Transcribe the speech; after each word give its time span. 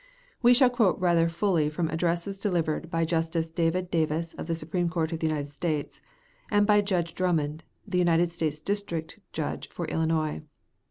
We 0.41 0.55
shall 0.55 0.71
quote 0.71 0.97
rather 0.99 1.29
fully 1.29 1.69
from 1.69 1.87
addresses 1.89 2.39
delivered 2.39 2.89
by 2.89 3.05
Justice 3.05 3.51
David 3.51 3.91
Davis, 3.91 4.33
of 4.33 4.47
the 4.47 4.55
Supreme 4.55 4.89
Court 4.89 5.11
of 5.13 5.19
the 5.19 5.27
United 5.27 5.51
States, 5.51 6.01
and 6.49 6.65
by 6.65 6.81
Judge 6.81 7.13
Drummond, 7.13 7.63
the 7.87 7.99
United 7.99 8.31
States 8.31 8.59
District 8.59 9.19
Judge 9.31 9.69
for 9.69 9.85
Illinois. 9.89 10.41